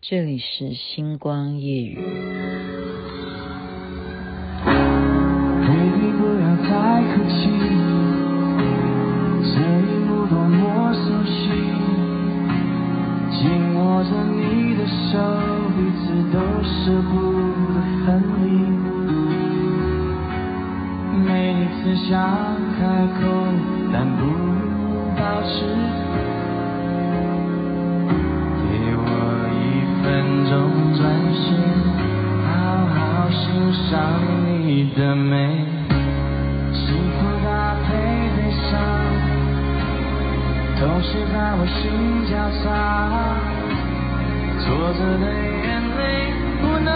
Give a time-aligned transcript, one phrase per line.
[0.00, 1.98] 这里是星光夜雨。
[5.66, 7.50] Baby，不要再哭泣，
[9.42, 11.50] 这一幕多么熟悉，
[13.42, 15.18] 紧握着你的手，
[15.74, 17.12] 彼此都舍不
[17.74, 18.06] 得分
[18.38, 18.46] 离。
[21.26, 22.14] 每一次想
[22.78, 22.80] 开
[23.20, 23.26] 口，
[23.92, 25.56] 但不能保持。
[33.90, 34.20] 上
[34.66, 35.64] 你的美，
[36.74, 37.96] 幸福搭配
[38.36, 38.38] 悲
[38.68, 38.76] 伤，
[40.78, 41.80] 同时在我心
[42.30, 42.66] 交叉，
[44.60, 45.24] 挫折的
[45.64, 45.66] 眼
[45.96, 46.00] 泪
[46.60, 46.92] 不能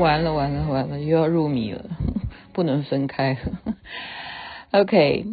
[0.00, 1.84] 完了完了完了，又要入迷了，
[2.54, 3.36] 不能分开。
[4.72, 5.26] OK，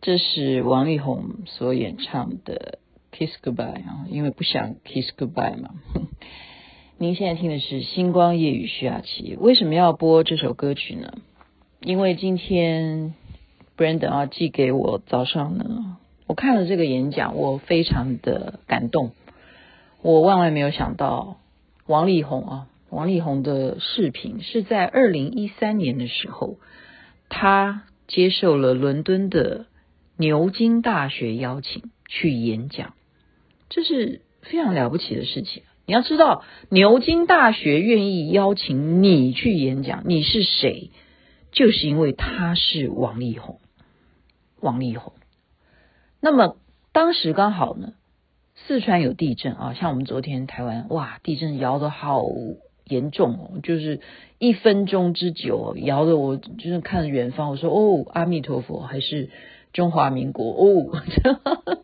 [0.00, 2.78] 这是王力宏所演唱的
[3.18, 5.70] 《Kiss Goodbye》啊，因为不想 Kiss Goodbye 嘛。
[6.98, 11.14] 您现在听的是《星光夜雨》徐雅琪，为什么要播这首歌曲呢？
[11.80, 13.14] 因为今天
[13.76, 15.96] Brandon 啊寄给我早上呢，
[16.26, 19.10] 我看了这个演讲，我非常的感动。
[20.00, 21.36] 我万万没有想到，
[21.86, 26.58] 王力宏啊，王力宏的视频是在二零一三年的时候，
[27.28, 27.84] 他。
[28.08, 29.66] 接受了伦敦的
[30.16, 32.94] 牛津大学邀请去演讲，
[33.68, 35.64] 这是非常了不起的事情。
[35.86, 40.92] 你要知道，牛津大学愿意邀请你去演讲，你是谁？
[41.50, 43.58] 就是因为他是王力宏，
[44.60, 45.12] 王力宏。
[46.20, 46.58] 那么
[46.92, 47.94] 当时刚好呢，
[48.54, 52.22] 四川有地震啊，像我们昨天台湾，哇，地震摇得好。
[52.88, 54.00] 严重哦，就是
[54.38, 59.30] 一分钟之久，摇得我就是看着远方，我说哦，阿弥陀佛，还是
[59.72, 61.02] 中华民国哦，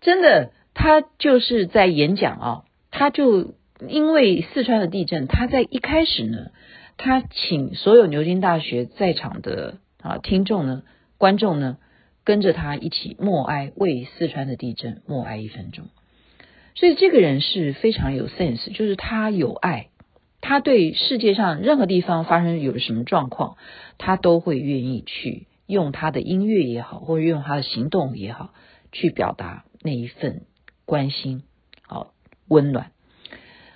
[0.00, 3.54] 真的，他就是在演讲啊，他就
[3.88, 6.50] 因为四川的地震，他在一开始呢，
[6.96, 10.82] 他请所有牛津大学在场的啊听众呢、
[11.18, 11.78] 观众呢，
[12.24, 15.86] 跟着他一起默哀，为四川的地震默哀一分钟。
[16.74, 19.88] 所以这个人是非常有 sense，就是他有爱，
[20.40, 23.56] 他对世界上任何地方发生有什么状况，
[23.98, 28.54] 他都会愿意去用他的音乐也好，或者用他的行动也好，
[28.90, 30.42] 去表达那一份
[30.86, 31.42] 关心，
[31.86, 32.12] 好
[32.48, 32.90] 温暖。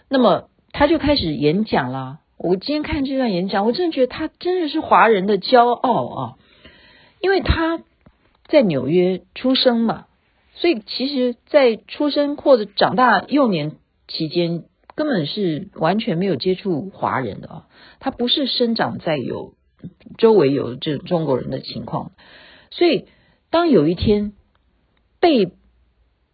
[0.09, 2.21] 那么他就开始演讲啦。
[2.39, 6.35] 我今天看这段演讲，我真的觉得他真的是华人的骄傲啊，
[7.21, 7.81] 因为他
[8.47, 10.07] 在纽约出生嘛。
[10.59, 13.73] 所以，其实，在出生或者长大幼年
[14.09, 17.67] 期间，根本是完全没有接触华人的啊。
[18.01, 19.53] 他不是生长在有
[20.17, 22.13] 周围有这种中国人的情况。
[22.71, 23.05] 所以，
[23.51, 24.33] 当有一天
[25.21, 25.53] 被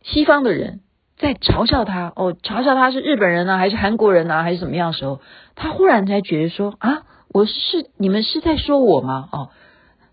[0.02, 0.82] 西方的人
[1.16, 5.20] 在嘲笑他，哦，嘲笑他是日本人啊，还是韩国人啊，还是怎么样的时候，
[5.56, 9.28] 他忽然才觉得说啊，我是你们是在说我吗？
[9.32, 9.50] 哦，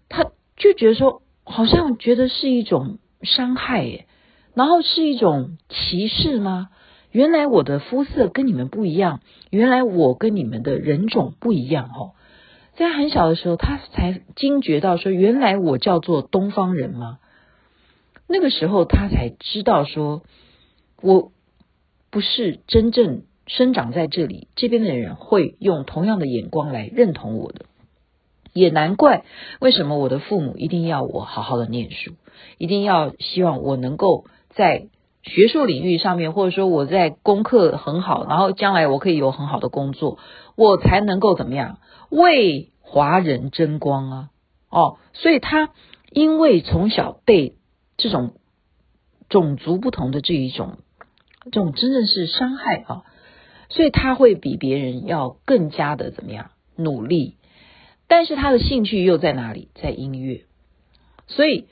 [0.09, 0.25] 他
[0.58, 2.98] 就觉得说，好像觉得是一种。
[3.22, 4.06] 伤害耶，
[4.53, 6.69] 然后是一种歧视吗？
[7.12, 12.13] 原来我的肤色跟你们不一样，原来我跟你们的人种不一样哦。
[12.75, 17.19] 在很小的时候，他才惊觉到说，原来我叫做东方人吗？
[18.28, 20.22] 那个时候他才知道说，
[21.01, 21.31] 我
[22.12, 27.66] 不是真正生长在这里，这边的人会用同样的眼光来认同我的。
[28.54, 29.24] 也难怪
[29.60, 32.13] 为什么我的父母一定要我好好的念书，
[32.57, 34.88] 一定要希望我能够在
[35.22, 40.18] 学术领域上面，或者说我在功课很好，然后将来我可以有很好的工作，
[40.56, 41.80] 我才能够怎么样
[42.10, 44.30] 为华人争光啊！
[44.69, 45.72] 哦，所以他
[46.12, 47.56] 因为从小被
[47.98, 48.34] 这种
[49.28, 50.78] 种族不同的这一种
[51.45, 53.04] 这种真正是伤害啊，
[53.68, 57.36] 所以他会比别人要更加的怎么样努力。
[58.09, 59.69] 但是他的兴趣又在哪里？
[59.81, 60.41] 在音乐，
[61.27, 61.67] 所以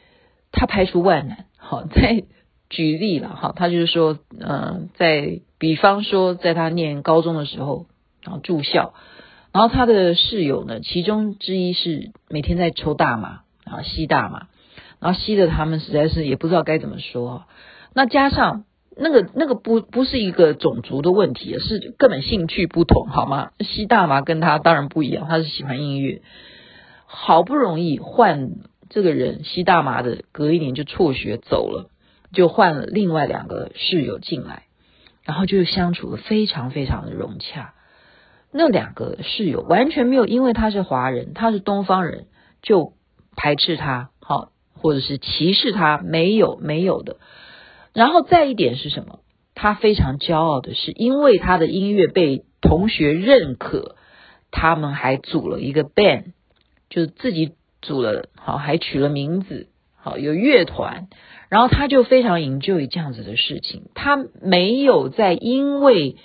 [0.54, 1.46] 他排除万难。
[1.58, 2.24] 好， 再
[2.70, 7.88] 举例了哈，他就是说，嗯、在比方说，在他念高中的时候，
[8.22, 8.94] 然后住校，
[9.52, 14.48] 然后他的室友呢，其中之一是每天在抽大麻啊，吸大麻，
[15.00, 17.46] 然后吸的他们实在是也不知道该怎么说。
[17.94, 18.66] 那加上
[19.00, 23.52] 那个那个不不是一个种族的问题，是根本兴趣不同，好吗？
[23.60, 26.22] 吸大麻跟他当然不一样，他是喜欢音乐，
[27.06, 28.52] 好不容易换
[28.90, 31.90] 这个人吸大麻的，隔一年就辍学走了，
[32.34, 34.64] 就换了另外两个室友进来，
[35.24, 37.74] 然后就相处的非常非常的融洽。
[38.52, 42.28] 那两个室友完全没有因为他是华人，他是东方人
[42.62, 42.94] 就
[43.36, 47.18] 排斥他，好，或者是歧视他，没有没有的。
[47.98, 49.22] 然后再一点是什么？
[49.56, 53.96] 他非常骄傲的是，因为他的音乐被同学认可，
[54.52, 56.26] 他们还组了一个 band，
[56.92, 61.08] 就是自己组了，好，还取了名字，好，有乐团。
[61.50, 66.18] 然后他就非常 enjoy 这样子的事情，他没有在因为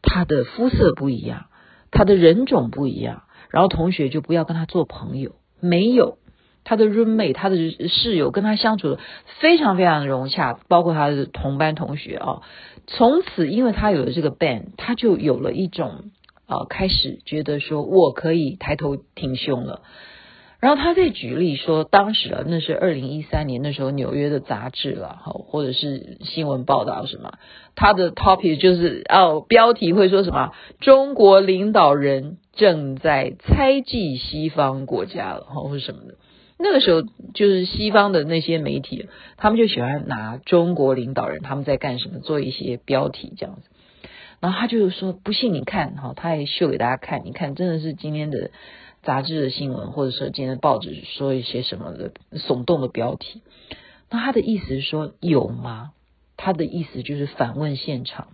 [0.00, 1.44] 他的肤色不一样。
[1.90, 5.32] 他的人种不一样，然后同学就不要跟他做朋友。
[5.60, 6.17] 没有
[6.68, 7.56] 他的 roommate，他的
[7.88, 8.98] 室友跟他相处的
[9.40, 12.42] 非常非常的融洽，包括他的同班同学啊。
[12.86, 16.10] 从此，因为他有了这个 band，他就有了一种
[16.46, 19.80] 啊，开始觉得说我可以抬头挺胸了。
[20.60, 27.38] 然后他再举例说，当时啊，那是二零一三年，那时候纽约的杂志了，哈，或者是新闻报道什么，
[27.76, 30.52] 他的 topic 就是哦，标题会说什么？
[30.80, 36.16] 中国领导人正在猜忌西方国家了，哈，或者什么的。
[36.58, 37.02] 那个时候，
[37.34, 43.62] 就是西方的那些媒体，他们就喜欢拿中国领导人他们在干什么做一些标题这样子。
[44.40, 48.50] 然后他就是说，不信你看，哈，他还秀给大家看，你看，真的是今天的。
[49.00, 53.42] 杂志的新闻，或者说今天的报纸说一些什么的耸动的标题，
[54.10, 55.92] 那他的意思是说有吗？
[56.36, 58.26] 他的意思就是反问现场，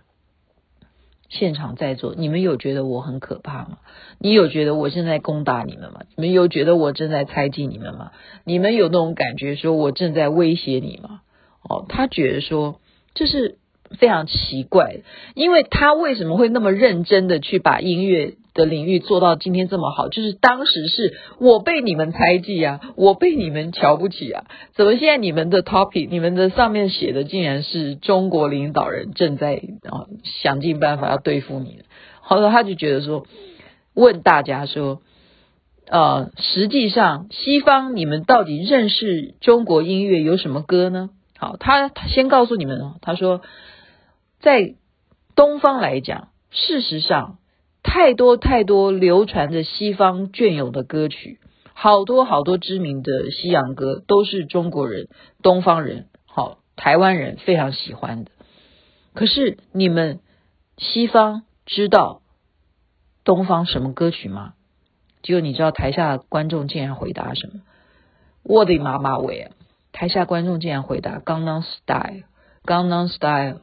[1.29, 3.77] 现场在做，你们有觉得我很可怕吗？
[4.19, 6.01] 你有觉得我现在攻打你们吗？
[6.15, 8.11] 你们有觉得我正在猜忌你们吗？
[8.43, 11.21] 你们有那种感觉说我正在威胁你吗？
[11.67, 12.79] 哦，他觉得说
[13.13, 13.57] 这是
[13.97, 14.97] 非常奇怪，
[15.33, 31.81] 因为他为什么会那么认真的去把音乐的领域做到今天这么好，就是当时是我被你们猜忌啊，我被你们瞧不起啊，怎么现在你们的 topic，你们的上面写的竟然是中国领导人正在啊想尽办法要对付你？
[32.21, 33.27] 后来他就觉得说，
[33.93, 35.01] 问大家说，
[35.89, 41.09] 呃，实际上西方你们到底认识中国音乐有什么歌呢？
[41.37, 43.41] 好，他先告诉你们，他说，
[44.39, 44.75] 在
[45.35, 47.37] 东方来讲，事实上。
[47.87, 51.39] 太多太多流传着西方隽永的歌曲，
[51.73, 55.07] 好多好多知名的西洋歌都是中国人、
[55.43, 58.31] 东方人、好台湾人非常喜欢的。
[59.13, 60.19] 可是你们
[60.77, 62.21] 西方知道
[63.23, 64.55] 东方什么歌曲吗？
[65.21, 67.61] 结果你知道台下的观众竟然回答什么？
[68.43, 69.51] 我的妈妈喂啊！
[69.91, 71.85] 台下观众竟然回答《江南 Style》，
[72.65, 73.61] 《江南 Style》。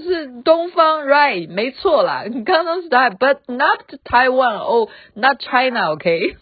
[0.00, 1.48] 是东方，right？
[1.50, 6.36] 没错啦，Gangnam Style，but not Taiwan，哦、，not China，OK？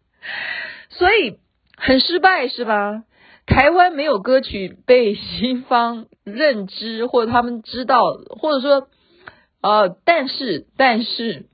[0.90, 1.38] 所以
[1.76, 3.04] 很失败是吧？
[3.46, 8.88] 台湾没有歌曲被西方认知，或者他们知道，或者说，
[9.62, 11.46] 呃，但是但是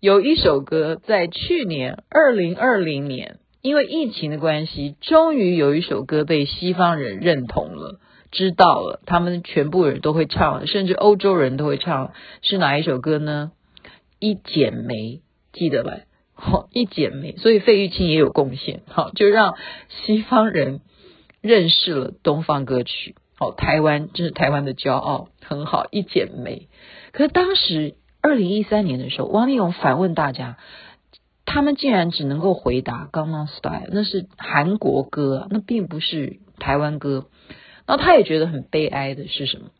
[0.00, 7.98] 有一首歌在去年二零二零年，因为疫情的关系，终于有一首歌被西方人认同了。
[8.30, 12.12] 知道了，他们全部人都会唱，甚至欧洲人都会唱，
[12.42, 13.52] 是哪一首歌呢？
[14.18, 15.20] 一剪梅，
[15.52, 15.92] 记得吧？
[16.34, 19.54] 好，一剪梅，所以费玉清也有贡献，好，就让
[19.88, 20.80] 西方人
[21.40, 23.14] 认识了东方歌曲。
[23.36, 26.68] 好，台湾这是台湾的骄傲，很好，一剪梅。
[27.12, 30.56] 可是当时二零一三年的时候，王力宏反问大家，
[31.44, 37.26] 他们竟然只能够回答《Gangnam Style》，那是韩国歌，那并不是台湾歌。
[37.86, 39.70] 然后他也觉得很悲哀的是什么？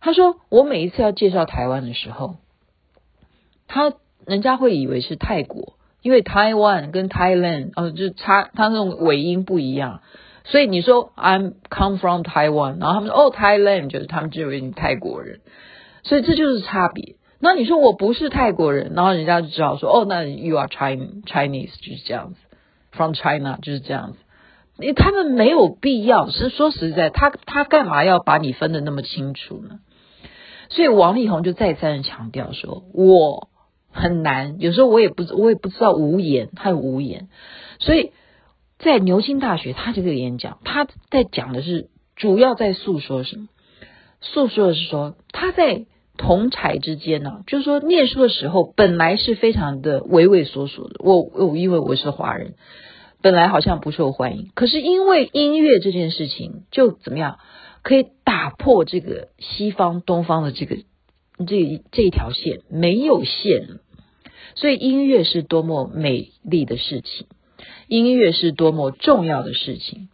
[0.00, 2.36] 他说：“我每一次要介绍台湾的时候，
[3.66, 3.94] 他
[4.24, 10.02] 人家会以为是泰国，因为台湾跟 Thailand 哦，就差他那种尾音不一样。
[10.44, 15.40] 所以你说 I'm come from Taiwan，然后他们说哦 Thailand，就是他们就以为你泰国人，
[16.04, 17.16] 所以这就是差别。
[17.40, 22.40] 那你说我不是泰国人，然后人家就知道说哦，那 you are Chinese Chinese 就是这样子
[22.92, 24.18] ，from China 就是这样子。”
[24.78, 29.80] 你他们没有必要，是说实在，他他干嘛要把你分得那么清楚呢？
[30.68, 33.48] 所以王力宏就再三强调说，我
[33.90, 37.28] 很难，有时候我也不我也不知道无言，他有无言。
[37.78, 38.12] 所以
[38.78, 43.48] 在牛津大学，他这个演讲，他在讲的是主要在诉说什么？
[44.20, 50.96] 诉说的是说他在同侪之间呢、就是说念书的时候本来是非常的畏畏缩缩的。
[50.98, 52.54] 我我因为我是华人，
[53.26, 57.40] 本来好像不受欢迎，可是因为音乐这件事情，就怎么样
[57.82, 60.76] 可以打破这个西方东方的这个
[61.44, 63.80] 这这一条线没有线，
[64.54, 67.26] 所以音乐是多么美丽的事情，
[67.88, 70.08] 音乐是多么重要的事情。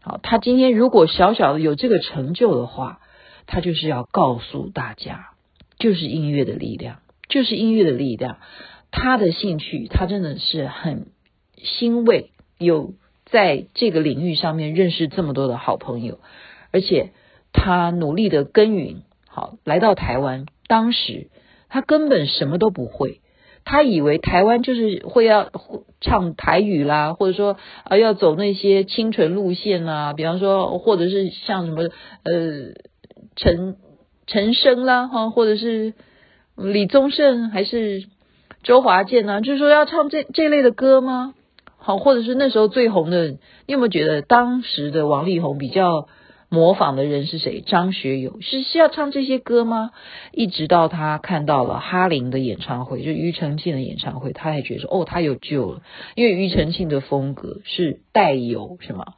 [0.00, 2.98] 好，他今天如果小小的有这个成就的话，
[3.46, 5.28] 他就是要告诉大家，
[5.78, 8.38] 就是音乐的力量，就是音乐的力量。
[8.90, 11.12] 他的兴趣，他真的是很
[11.62, 12.92] 欣慰，有
[13.24, 16.18] 在这个领域上面认识这么多的好朋友，
[16.72, 17.12] 而且
[17.52, 19.02] 他努力的耕耘。
[19.26, 21.28] 好，来到台湾，当时
[21.68, 23.20] 他根本什么都不会。
[23.64, 25.50] 他以为台湾就是会要
[26.00, 31.82] 唱台语啦，或者说啊要走那些清纯路线啊，比方说或者是像什么
[32.24, 32.74] 呃
[33.36, 33.76] 陈
[34.26, 35.94] 陈升啦哈，或者是
[36.56, 38.04] 李宗盛还是
[38.62, 41.34] 周华健啊，就是说要唱这这类的歌吗？
[41.80, 46.08] 好，或者是那时候最红的，你有没有觉得当时的王力宏比较？
[46.52, 47.60] 模仿的人是谁？
[47.60, 49.92] 张学友是是要唱这些歌吗？
[50.32, 55.82] 一直到他看到了哈林的演唱会，就庾澄庆的演唱会，他还觉得说哦，他有救了，
[56.16, 59.14] 因为庾澄庆的风格是带有什么？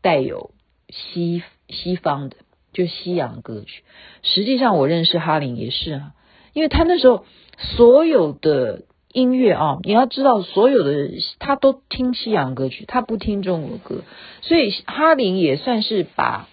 [0.00, 0.52] 带有
[0.88, 2.36] 西西方的，
[2.72, 3.82] 就西洋歌曲。
[4.22, 6.12] 实际上，我认识哈林也是啊，
[6.54, 7.26] 因为他那时候
[7.58, 14.02] 所有的音乐啊，你要知道，所有的他都听西洋歌曲，他不听中国歌，
[14.42, 16.48] 所以哈林也算是把。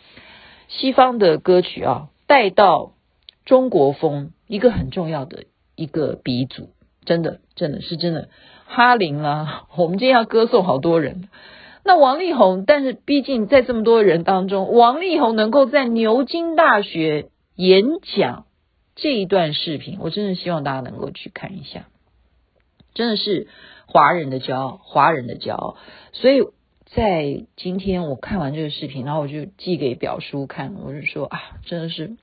[0.74, 2.94] 西方的歌曲啊，带到
[3.44, 5.44] 中国风，一个很重要的
[5.76, 6.70] 一个鼻祖，
[7.04, 8.30] 真的，真的是真的。
[8.68, 11.28] 哈林啊， 我们今天要歌颂好多人。
[11.84, 17.28] 那王力宏，但是毕竟在这么多人当中，王力宏能够在牛津大学
[17.58, 17.84] 演
[18.16, 18.46] 讲
[18.96, 21.88] 这一段视频，我真的希望大家能够去看一下，
[22.94, 23.48] 真的是
[23.86, 25.78] 华人的骄傲，华人的骄傲。
[26.14, 26.44] 所以。
[26.94, 32.18] 在今天我看完这个视频，然后我就寄给表叔看，我就说啊，真的是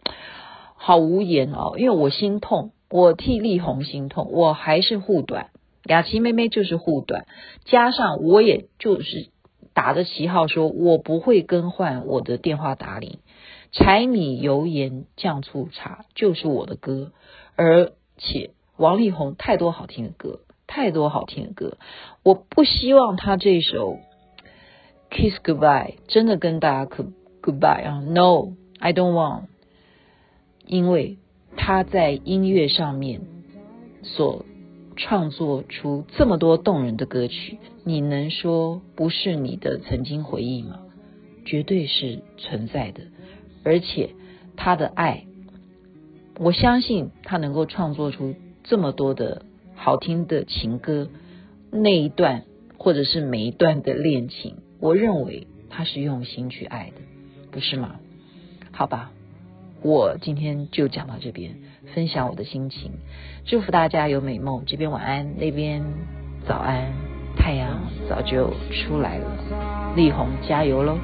[0.77, 5.49] 好无言哦，因为我心痛，我替力宏心痛，我还是护短，
[5.85, 7.27] 雅琪妹妹就是护短，
[7.65, 9.31] 加上我也就是
[9.73, 13.21] 打着旗号说，我不会更换我的电话打铃，
[13.73, 17.13] 柴米油盐酱醋茶就是我的歌，
[17.57, 20.41] 而且王力宏太多好听的歌，
[20.79, 21.77] 太多好听的歌，
[22.23, 23.99] 我不希望他这首。
[25.11, 26.91] Kiss goodbye，真的跟大家
[27.43, 29.47] goodbye 啊？No，I don't want，
[30.65, 31.19] 因为
[31.57, 33.23] 他在音乐上面
[34.05, 34.45] 所
[34.95, 40.79] 创作出这么多动人的歌曲，你能说不是你的曾经回忆吗？
[41.45, 43.01] 绝对是存在的，
[43.65, 44.11] 而且
[44.57, 45.25] 他的爱，
[46.39, 49.43] 我相信他能够创作出这么多的
[49.89, 51.09] 好听的情歌，
[51.71, 52.43] 那一段
[52.77, 54.57] 或者是每一段的恋情。
[54.81, 57.01] 我认为他是用心去爱的，
[57.51, 57.95] 不是吗？
[58.71, 59.13] 好吧，
[59.81, 61.55] 我今天就讲到这边，
[61.95, 62.91] 分享我的心情，
[63.47, 64.65] 祝福大家有美梦。
[64.67, 65.83] 这边晚安，那边
[66.47, 66.93] 早安，
[67.35, 67.81] 太阳
[68.11, 70.99] 早就出来了，力宏加油喽！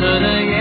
[0.00, 0.59] 在